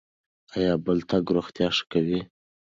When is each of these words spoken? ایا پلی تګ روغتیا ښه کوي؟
ایا 0.55 0.73
پلی 0.83 1.03
تګ 1.09 1.23
روغتیا 1.35 1.67
ښه 1.75 1.83
کوي؟ 1.91 2.19